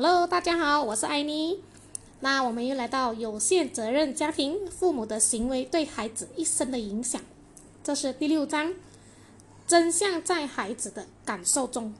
[0.00, 1.60] Hello，大家好，我是艾妮。
[2.20, 7.20] 那我们又来到有限责任家庭，父母的行为对孩子一生的影响。
[7.82, 8.74] 这是第六章，
[9.66, 11.92] 真相在孩子的感受中。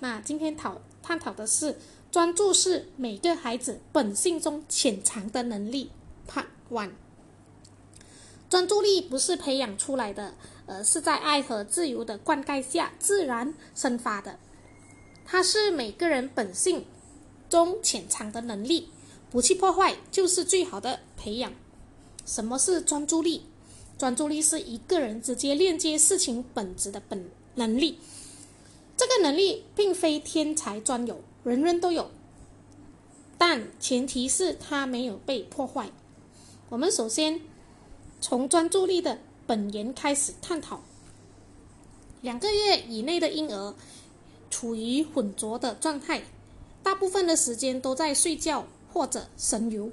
[0.00, 1.78] 那今天讨探讨的是，
[2.10, 5.92] 专注是每个孩子本性中潜藏的能力。
[6.28, 6.90] Part One，
[8.48, 10.34] 专注力不是培养出来的，
[10.66, 14.40] 而是在爱和自由的灌溉下自然生发的。
[15.32, 16.84] 它是每个人本性
[17.48, 18.88] 中潜藏的能力，
[19.30, 21.52] 不去破坏就是最好的培养。
[22.26, 23.44] 什么是专注力？
[23.96, 28.00] 专注力是一个人直接链接事情本质的本能力。
[28.96, 32.10] 这个能力并非天才专有，人人都有，
[33.38, 35.92] 但前提是它没有被破坏。
[36.70, 37.40] 我们首先
[38.20, 40.82] 从专注力的本源开始探讨。
[42.20, 43.76] 两个月以内的婴儿。
[44.60, 46.22] 处于混浊的状态，
[46.82, 49.90] 大部分的时间都在睡觉或者神游。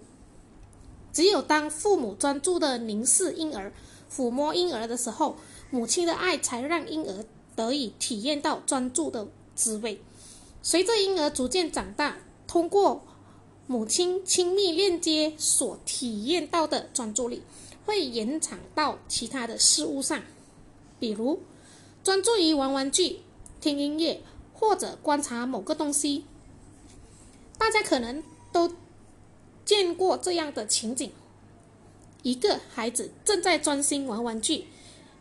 [1.13, 3.71] 只有当父母专注的凝视婴儿、
[4.13, 5.37] 抚摸婴儿的时候，
[5.71, 7.23] 母亲的爱才让婴儿
[7.55, 10.01] 得以体验到专注的滋味。
[10.61, 13.03] 随着婴儿逐渐长大，通过
[13.67, 17.41] 母亲亲密链接所体验到的专注力，
[17.85, 20.21] 会延长到其他的事物上，
[20.99, 21.39] 比如
[22.03, 23.21] 专注于玩玩具、
[23.61, 24.21] 听音乐。
[24.59, 26.25] 或者观察某个东西，
[27.59, 28.73] 大家可能都
[29.63, 31.11] 见过这样的情景：
[32.23, 34.65] 一个孩子正在专心玩玩具，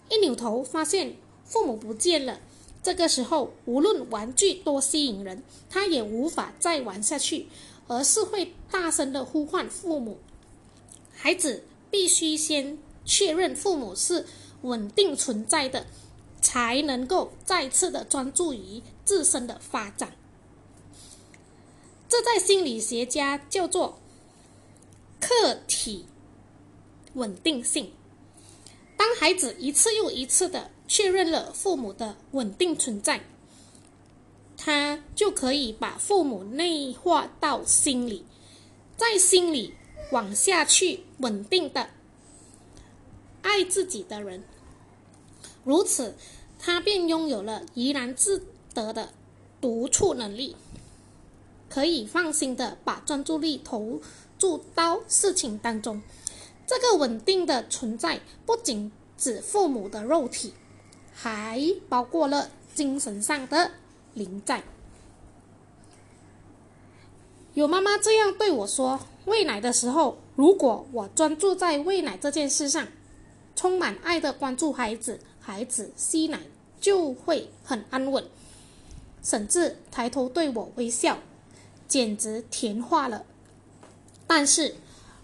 [0.09, 2.41] 一扭头发现父母不见了。
[2.83, 7.49] 这个时候，无论玩具多吸引人，他也无法再玩下去，
[7.89, 10.19] 而是会大声的呼唤父母。
[11.13, 14.25] 孩子必须先确认父母是
[14.63, 15.87] 稳定存在的。
[16.39, 20.13] 才能够再次的专注于自身的发展，
[22.09, 23.99] 这在心理学家叫做
[25.21, 26.05] 客体
[27.15, 27.93] 稳定性。
[28.97, 33.25] 当孩子一次又一次的确认了父母的稳定存在，
[34.57, 38.25] 他就可以把父母内化到心里，
[38.97, 39.75] 在心里
[40.11, 41.91] 往下去稳定的
[43.43, 44.43] 爱自己的人。
[45.63, 46.17] 如此，
[46.59, 48.45] 他便拥有了怡然自
[48.77, 49.09] 得的
[49.59, 50.55] 独处能力，
[51.71, 54.01] 可以放心的把专注力投
[54.39, 56.03] 注到事情当中。
[56.67, 60.53] 这个稳定的存在不仅指父母的肉体，
[61.15, 63.71] 还包括了精神上的
[64.13, 64.63] 临在。
[67.55, 72.87] 有妈妈这样对我说：“喂奶的时候，如果我专注在喂奶这件事上，
[73.55, 76.41] 充满爱的关注孩子。”孩子吸奶
[76.81, 78.29] 就会很安稳，
[79.27, 81.19] 甚至抬头对我微笑，
[81.89, 83.25] 简直甜化了。
[84.25, 84.77] 但是，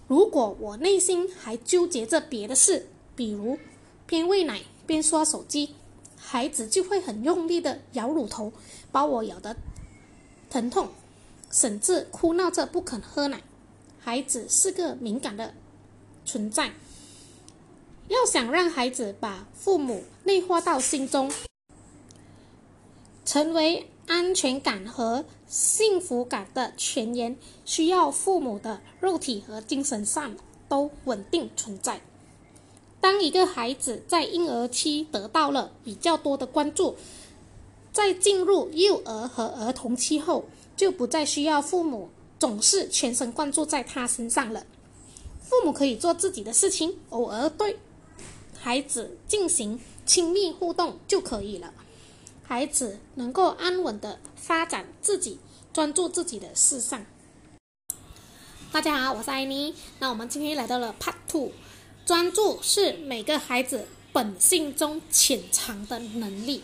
[0.09, 3.61] 如果我内心还纠结着别的事，比如
[4.05, 5.77] 边喂奶边刷手机，
[6.17, 8.53] 孩子就会很用力的咬乳头，
[8.91, 9.55] 把我咬得
[10.51, 10.89] 疼痛，
[11.53, 13.41] 甚至哭闹着不肯喝奶。
[14.01, 15.55] 孩子是个敏感的
[16.25, 16.73] 存在。
[18.09, 21.31] 要想让孩子把父母内化到心中，
[23.25, 30.37] 成为安全感和幸福感的泉源，需要父母的肉体和精神上
[30.69, 32.01] 都稳定存在。
[33.01, 36.97] 当一个孩子在婴儿期得到了比较多的关注，
[37.93, 40.45] 在进入幼儿和儿童期后，
[40.77, 44.65] 就不再需要父母总是全神贯注在他身上了。
[45.43, 47.77] 父母可以做自己的事情，偶尔对。
[48.59, 51.75] 孩子进行亲密互动就可以了，
[52.53, 55.39] 孩子能够安稳的发展自己，
[55.73, 57.07] 专注自己的事上。
[58.71, 59.75] 大家好，我是艾妮。
[60.01, 61.53] 那我们今天来到了 Part Two，
[62.05, 66.63] 专注是每个孩子本性中潜藏的能力。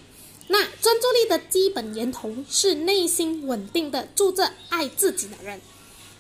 [0.48, 5.58] 那专注力的基本源头是内心稳定的住着爱自己的人。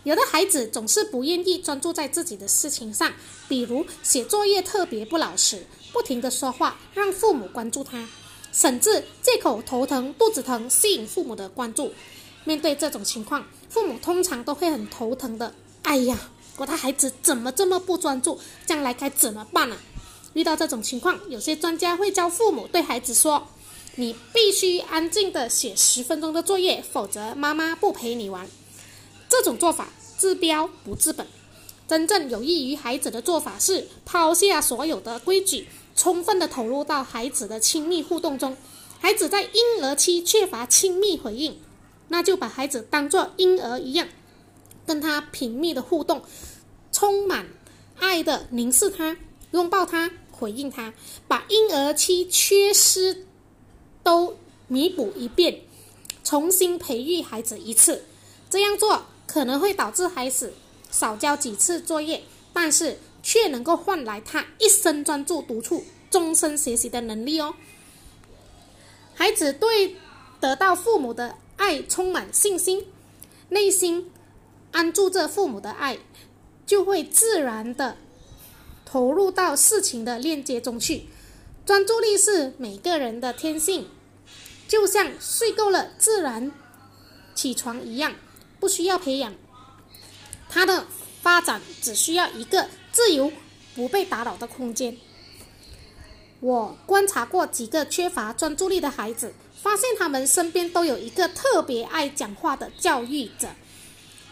[0.02, 3.12] 有的孩子总是不愿意专注在自己的事情上，
[3.46, 8.08] 比如写作业特别不老实，不停的说话让父母关注他，
[8.58, 11.92] 甚至借口头疼、肚子疼吸引父母的关注。
[12.42, 15.54] 面对这种情况，父母通常都会很头疼的。
[15.82, 16.18] 哎呀，
[16.56, 18.36] 我的孩子怎么这么不专注？
[18.66, 19.76] 将来该怎么办呢？
[20.32, 23.46] 遇到这种情况，有些专家会教父母对孩子说
[23.94, 28.44] ：“你必须安静的写十分钟的作业，否则妈妈不陪你玩。”
[29.30, 29.88] 这种做法
[30.18, 31.24] 治标不治本，
[31.86, 35.68] 真正有益于孩子的做法是抛下所有的规矩，
[35.98, 38.56] 充分的投入到孩子的亲密互动中。
[39.00, 41.60] 孩子在婴儿期缺乏亲密回应，
[42.06, 44.06] 那就把孩子当作婴儿一样，
[44.86, 46.22] 跟他频密的互动，
[46.92, 47.48] 充满
[47.98, 49.16] 爱的凝视他，
[49.50, 50.94] 拥抱他，回应他，
[51.26, 53.26] 把婴儿期缺失
[54.04, 54.36] 都
[54.68, 55.62] 弥补一遍，
[56.22, 58.04] 重新培育孩子一次。
[58.48, 60.52] 这样做可能会导致孩子
[60.92, 62.22] 少交几次作业，
[62.52, 67.54] 但是却能够换来他一生专注独处、终身学习的能力哦。
[69.14, 69.96] 孩子对
[70.40, 72.86] 得到父母的爱充满信心，
[73.48, 74.10] 内心
[74.70, 75.98] 安住着父母的爱，
[76.66, 77.96] 就会自然的
[78.84, 81.06] 投入到事情的链接中去。
[81.66, 83.88] 专注力是每个人的天性，
[84.66, 86.50] 就像睡够了自然
[87.34, 88.14] 起床一样，
[88.60, 89.34] 不需要培养。
[90.48, 90.86] 他的
[91.20, 93.32] 发展只需要一个自由、
[93.74, 94.96] 不被打扰的空间。
[96.40, 99.34] 我观察过几个缺乏专注力的孩子。
[99.60, 103.48] 发现他们身边都有一个特别爱讲话的教育者，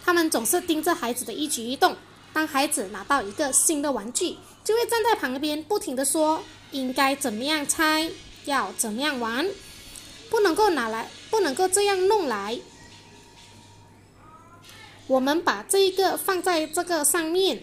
[0.05, 1.97] 他们总是盯着孩子的一举一动。
[2.33, 8.09] 当孩子拿到一个新的玩具，就会站在旁边不停地说：“应该怎么样拆，
[8.45, 9.49] 要怎么样玩，
[10.31, 12.61] 不能够拿来，不能够这样弄来。”
[15.09, 17.61] 我们把这一个放在这个上面，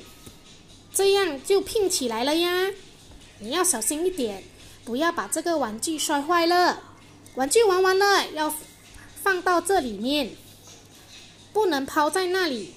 [0.93, 2.69] 这样就拼起来了呀。
[3.39, 4.43] 你要小心一点，
[4.85, 6.81] 不要把这个玩具摔坏了。
[7.35, 8.53] 玩具玩完了，要
[9.23, 10.31] 放到这里面，
[11.51, 12.73] 不能抛在那里。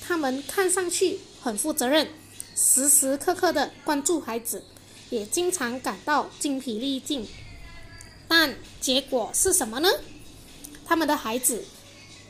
[0.00, 2.08] 他们看上去很负责任，
[2.56, 4.64] 时时刻刻的关注孩子，
[5.10, 7.28] 也经常感到精疲力尽。
[8.26, 9.88] 但结果是什么呢？
[10.86, 11.64] 他们的孩子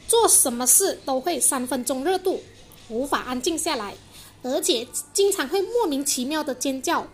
[0.08, 2.43] 做什么事都会三分钟热度，
[2.88, 3.94] 无法安静下来，
[4.42, 7.06] 而且经常会莫名其妙的尖叫、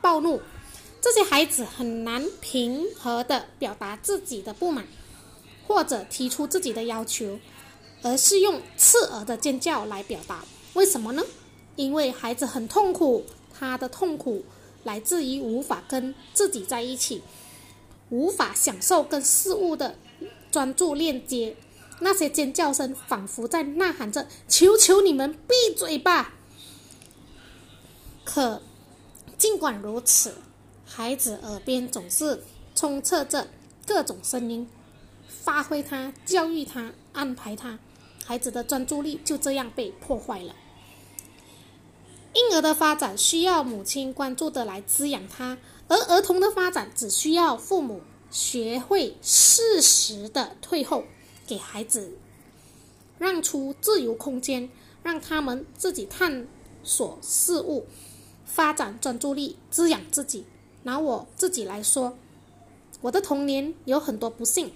[0.00, 0.40] 暴怒。
[1.00, 4.86] 这些孩子很难平和的表达自己的不满，
[5.66, 7.38] 或者提出自己的要求，
[8.02, 10.44] 而是用刺耳的尖叫来表达。
[10.72, 11.22] 为什么呢？
[11.76, 14.44] 因为孩子很痛苦，他的痛苦
[14.84, 17.22] 来自于无法跟自己在一起，
[18.08, 19.96] 无法享受跟事物的
[20.50, 21.56] 专注链接。
[22.00, 26.34] 那些尖叫声仿佛在呐喊着：“求求你们闭嘴吧！”
[28.24, 28.62] 可
[29.38, 30.34] 尽管如此。
[30.86, 32.42] 孩子耳边总是
[32.74, 33.48] 充斥着
[33.86, 34.68] 各种声音，
[35.26, 37.78] 发挥他、教育他、安排他，
[38.24, 40.54] 孩子的专注力就这样被破坏了。
[42.34, 45.56] 婴儿的发展需要母亲关注的来滋养他，
[45.88, 51.04] 而儿童的发展只需要父母学会适时的退后，
[51.46, 52.18] 给孩子
[53.18, 54.68] 让出自由空间，
[55.02, 56.46] 让他们自己探
[56.82, 57.86] 索事物，
[58.54, 60.44] 发展专注力，滋养自己。
[60.84, 62.16] 拿我自己来说，
[63.00, 64.70] 我的童年有很多不幸，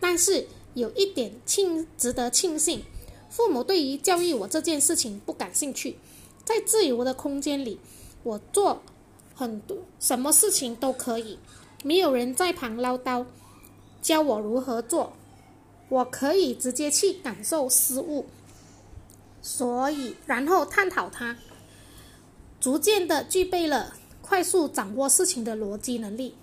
[0.00, 2.82] 但是有一点庆值得庆幸，
[3.28, 5.98] 父母对于教育我这件事情不感兴趣。
[6.42, 7.78] 在自由的空间里，
[8.22, 8.80] 我做
[9.34, 11.38] 很多什么事情都可以，
[11.84, 13.26] 没有人在旁唠叨，
[14.00, 15.12] 教我如何做，
[15.90, 18.24] 我可以直接去感受失误，
[19.42, 21.36] 所以然后探讨它，
[22.60, 23.94] 逐渐的具备了。
[24.20, 26.34] 快速掌握事情的逻辑能力。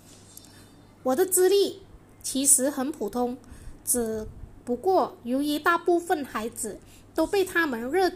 [1.04, 1.84] 我的资历
[2.24, 3.38] 其实很普通，
[3.86, 4.26] 只
[4.64, 6.80] 不过由于大部分孩子
[7.14, 8.12] 都被他们热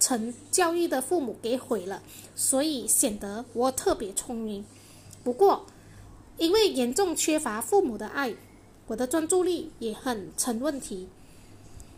[0.00, 2.02] 忱教育的父母给毁了，
[2.34, 4.64] 所以显得我特别聪明。
[5.22, 5.66] 不过，
[6.38, 8.34] 因为严重缺乏父母的爱，
[8.86, 11.06] 我的专注力也很成问题。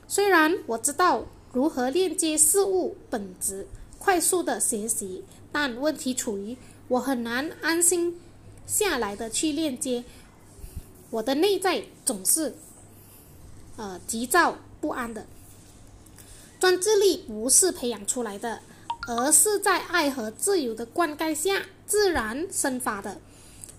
[0.08, 3.68] 虽然我知道如何链接事物本质，
[4.00, 6.58] 快速的学习，但问题处于。
[6.88, 8.20] 我很难安心
[8.66, 10.04] 下来的去链接，
[11.08, 12.54] 我的内在总是
[13.76, 15.24] 呃急躁不安的。
[16.60, 18.60] 专注力不是培养出来的，
[19.08, 23.18] 而是在爱和自由的灌溉下自然生发的。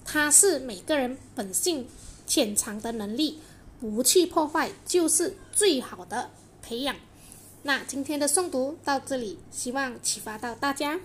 [0.03, 1.87] 它是每个人本性
[2.25, 3.39] 潜藏的能力，
[3.79, 6.31] 不去破坏就是最好的
[6.63, 6.95] 培养。
[7.61, 10.99] 那今天的诵读到这里，希望启发到大家。